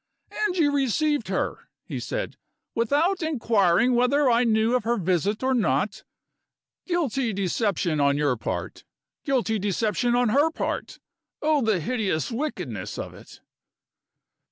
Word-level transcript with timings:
"And 0.31 0.57
you 0.57 0.71
received 0.71 1.27
her," 1.27 1.69
he 1.85 1.99
said, 1.99 2.35
"without 2.73 3.21
inquiring 3.21 3.93
whether 3.93 4.31
I 4.31 4.43
knew 4.43 4.75
of 4.75 4.83
her 4.83 4.97
visit 4.97 5.43
or 5.43 5.53
not? 5.53 6.03
Guilty 6.87 7.33
deception 7.33 7.99
on 7.99 8.17
your 8.17 8.35
part 8.35 8.83
guilty 9.23 9.59
deception 9.59 10.15
on 10.15 10.29
her 10.29 10.49
part. 10.49 10.97
Oh, 11.43 11.61
the 11.61 11.79
hideous 11.79 12.31
wickedness 12.31 12.97
of 12.97 13.13
it!" 13.13 13.41